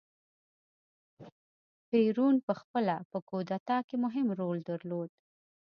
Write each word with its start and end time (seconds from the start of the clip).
پېرون 1.89 2.35
په 2.47 2.53
خپله 2.59 2.95
په 3.11 3.17
کودتا 3.29 3.77
کې 3.87 3.95
مهم 4.05 4.27
رول 4.39 4.59
درلود. 4.69 5.09